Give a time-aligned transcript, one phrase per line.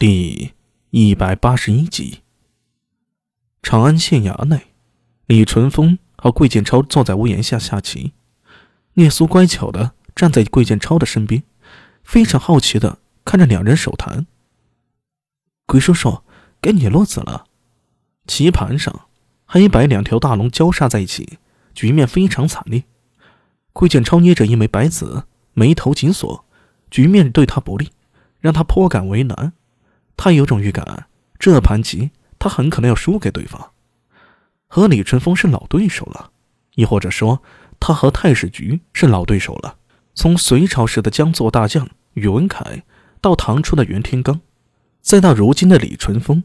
[0.00, 0.54] 第
[0.88, 2.20] 一百八十一集。
[3.60, 4.68] 长安县衙内，
[5.26, 8.14] 李淳风和桂建超坐在屋檐下下棋。
[8.94, 11.42] 聂苏乖巧的站在桂建超的身边，
[12.02, 14.26] 非常好奇的看着两人手谈。
[15.66, 16.22] 鬼叔叔，
[16.62, 17.44] 该你落子了。
[18.26, 19.08] 棋盘上，
[19.44, 21.38] 黑白两条大龙交杀在一起，
[21.74, 22.84] 局面非常惨烈。
[23.74, 26.46] 桂建超捏着一枚白子，眉头紧锁，
[26.90, 27.90] 局面对他不利，
[28.38, 29.52] 让他颇感为难。
[30.22, 31.06] 他有种预感，
[31.38, 33.70] 这盘棋他很可能要输给对方。
[34.66, 36.30] 和李淳风是老对手了，
[36.74, 37.42] 亦或者说，
[37.80, 39.76] 他和太史局是老对手了。
[40.14, 42.82] 从隋朝时的将作大将宇文恺，
[43.22, 44.40] 到唐初的袁天罡，
[45.00, 46.44] 再到如今的李淳风，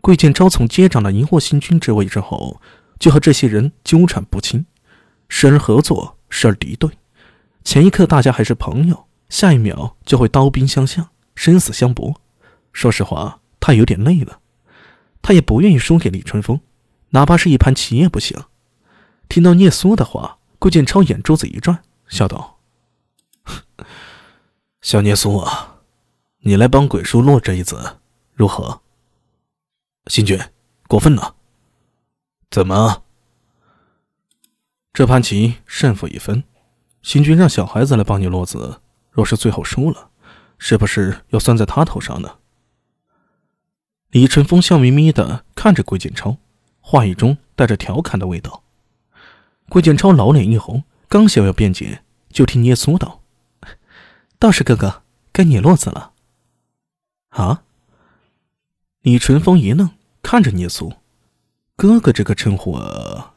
[0.00, 2.62] 桂建超从接掌了荧惑星君之位之后，
[3.00, 4.66] 就和这些人纠缠不清，
[5.28, 6.88] 时而合作，时而敌对。
[7.64, 12.19] 前一刻大家还是朋友，下一秒就会刀兵相向，生死相搏。
[12.72, 14.40] 说实话，他有点累了，
[15.22, 16.60] 他也不愿意输给李春风，
[17.10, 18.38] 哪怕是一盘棋也不行。
[19.28, 22.58] 听到聂苏的话，顾建超眼珠子一转，笑道
[24.82, 25.80] ：“小聂苏啊，
[26.40, 27.98] 你来帮鬼叔落这一子，
[28.34, 28.80] 如何？”
[30.06, 30.38] 新君，
[30.88, 31.36] 过分了。
[32.50, 33.04] 怎么？
[34.92, 36.42] 这盘棋胜负已分，
[37.02, 38.80] 新君让小孩子来帮你落子，
[39.12, 40.10] 若是最后输了，
[40.58, 42.38] 是不是要算在他头上呢？
[44.10, 46.36] 李淳风笑眯眯的看着桂建超，
[46.80, 48.64] 话语中带着调侃的味道。
[49.68, 53.20] 桂建超老脸一红，刚想要辩解，就听聂苏道
[54.40, 56.10] ：“道士哥哥，该你落子了。”
[57.30, 57.62] 啊！
[59.02, 59.90] 李淳风一愣，
[60.22, 60.92] 看着聂苏，
[61.76, 62.72] 哥哥这个称呼。
[62.72, 63.34] 啊。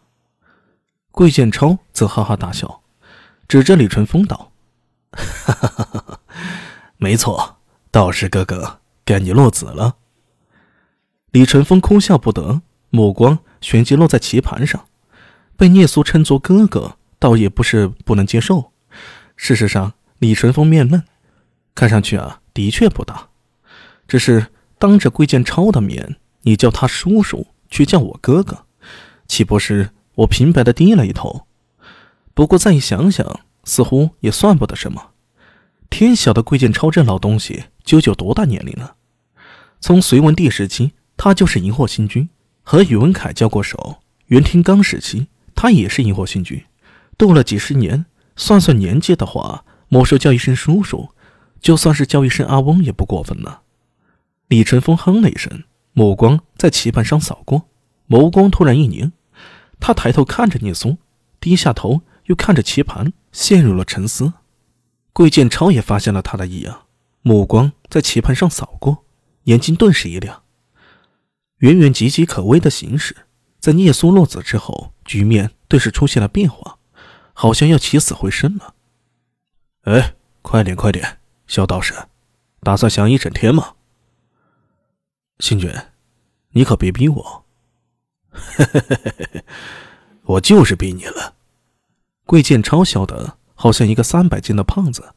[1.11, 2.81] 桂建超则哈哈大笑，
[3.47, 4.51] 指着李淳风道
[5.13, 6.19] ：“哈哈哈哈哈
[6.97, 7.57] 没错，
[7.91, 9.97] 道士哥哥，该你落子了。”
[11.33, 14.85] 李淳风哭笑不得，目光旋即落在棋盘上。
[15.57, 18.71] 被聂苏称作哥哥，倒也不是不能接受。
[19.35, 21.03] 事实上，李淳风面嫩，
[21.73, 23.29] 看上去啊，的确不大。
[24.07, 24.45] 只是
[24.77, 28.66] 当着桂建超的面，你叫他叔叔，却叫我哥哥，
[29.27, 31.47] 岂不是我平白的低了一头？
[32.35, 35.09] 不过再一想想，似乎也算不得什么。
[35.89, 38.97] 天晓得桂建超这老东西，究竟多大年龄了？
[39.81, 40.91] 从隋文帝时期。
[41.18, 42.29] 他就是荧惑星君，
[42.63, 43.97] 和宇文恺交过手。
[44.28, 46.63] 袁天罡时期，他也是荧惑星君，
[47.18, 48.06] 斗了几十年。
[48.35, 51.09] 算算年纪的话，莫说叫一声叔叔，
[51.62, 53.59] 就算是叫一声阿翁也不过分呢。
[54.47, 55.63] 李淳风哼了一声，
[55.94, 57.69] 目光在棋盘上扫过，
[58.09, 59.12] 眸光突然一凝。
[59.79, 60.97] 他抬头看着聂松，
[61.40, 64.34] 低下头又看着棋盘，陷入了沉思。
[65.12, 66.85] 桂建超也发现了他的异样，
[67.22, 69.06] 目光在棋盘上扫过，
[69.44, 70.42] 眼睛顿时一亮。
[71.63, 73.16] 远远岌岌可危的形势，
[73.57, 76.78] 在聂苏落子之后，局面顿时出现了变化，
[77.31, 78.75] 好像要起死回生了。
[79.84, 81.94] 哎，快点快点，小道士，
[82.63, 83.75] 打算想一整天吗？
[85.40, 85.73] 星君，
[86.50, 87.46] 你可别逼我。
[90.23, 91.35] 我就是逼你了。
[92.25, 95.13] 桂建超笑得好像一个三百斤的胖子，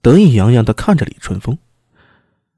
[0.00, 1.58] 得意洋洋的看着李春风。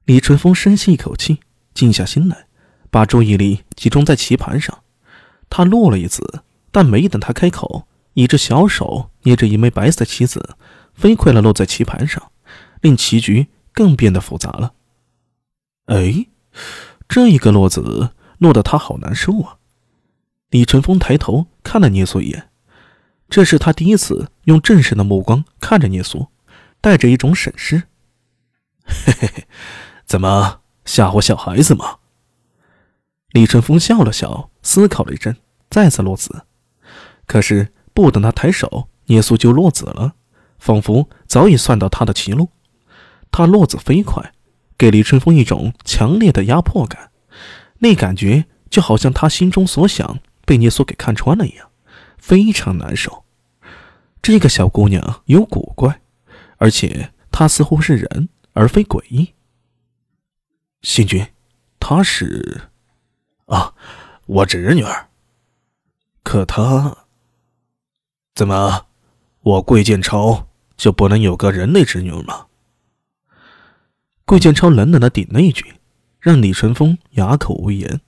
[0.05, 1.41] 李春风深吸一口气，
[1.73, 2.49] 静下心来。
[2.91, 4.83] 把注意力集中在棋盘上，
[5.49, 10.57] 他落了一子，但没等他开口，一只小手捏着一枚白色棋子，
[10.95, 12.33] 飞快地落在棋盘上，
[12.81, 14.73] 令棋局更变得复杂了。
[15.87, 16.27] 哎，
[17.09, 19.59] 这一个落子落得他好难受啊！
[20.51, 22.51] 李淳风抬头看了聂苏一眼，
[23.29, 26.27] 这是他第一次用正视的目光看着聂苏，
[26.81, 27.85] 带着一种审视。
[28.85, 29.47] 嘿嘿嘿，
[30.05, 32.00] 怎么吓唬小孩子吗？
[33.33, 35.37] 李春风笑了笑，思考了一阵，
[35.71, 36.47] 再次落子。
[37.27, 40.15] 可是不等他抬手，聂苏就落子了，
[40.59, 42.51] 仿佛早已算到他的棋路。
[43.31, 44.33] 他落子飞快，
[44.77, 47.13] 给李春风一种强烈的压迫感，
[47.79, 51.71] 那感觉就好像他心中所想被聂苏给看穿了一样，
[52.19, 53.25] 非常难受。
[54.21, 56.01] 这个小姑娘有古怪，
[56.57, 59.35] 而且她似乎是人而非诡异。
[60.83, 61.25] 星君，
[61.79, 62.63] 她是。
[63.51, 63.75] 啊，
[64.27, 65.09] 我侄女儿。
[66.23, 66.97] 可她
[68.35, 68.87] 怎么，
[69.41, 72.47] 我桂建超就不能有个人类侄女吗？
[74.25, 75.75] 桂建超冷冷的顶了一句，
[76.21, 78.01] 让李淳风哑口无言。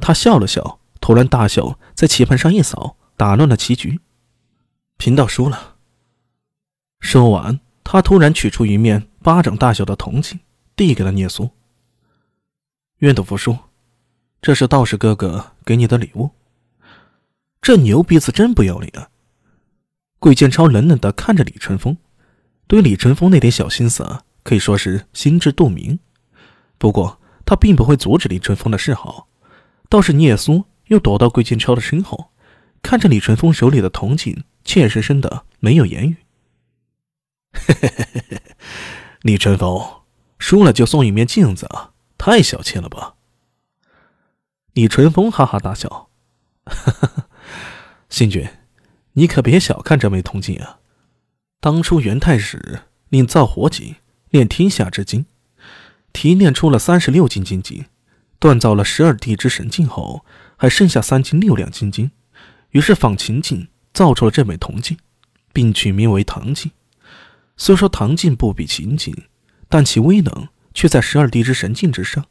[0.00, 4.00] 他笑了笑，突然大笑，在棋盘上一扫，打乱了棋局。
[4.96, 5.76] 贫道输了。
[7.00, 10.40] 说完，他突然取出一面巴掌大小的铜镜，
[10.74, 11.50] 递给了聂苏。
[12.98, 13.58] 愿赌服输，
[14.44, 16.30] 这是道士哥哥给你的礼物。
[17.62, 19.08] 这牛鼻子真不要脸啊！
[20.18, 21.96] 桂建超冷冷的看着李春风，
[22.66, 25.98] 对李春风那点小心思啊可以说是心知肚明。
[26.76, 29.28] 不过他并不会阻止李春风的示好，
[29.88, 32.30] 倒是聂苏又躲到桂建超的身后，
[32.82, 36.16] 看着李春风手里的铜镜，怯生生的没有言语。
[37.54, 38.42] 嘿嘿嘿嘿嘿，
[39.22, 40.02] 李春风
[40.38, 43.13] 输了就送一面镜子啊，太小气了吧？
[44.74, 46.10] 李淳风哈哈大笑，
[46.66, 47.28] 哈哈，
[48.08, 48.44] 星君。
[49.12, 50.80] 你可别小看这枚铜镜啊！
[51.60, 53.94] 当初元太史令造火戟
[54.30, 55.26] 炼天下之精，
[56.12, 57.84] 提炼出了三十六斤金晶，
[58.40, 60.26] 锻造了十二地之神镜后，
[60.56, 62.10] 还剩下三斤六两金晶，
[62.70, 64.98] 于是仿秦镜造出了这枚铜镜，
[65.52, 66.72] 并取名为唐镜。
[67.56, 69.16] 虽说唐镜不比秦镜，
[69.68, 72.26] 但其威能却在十二地之神镜之上。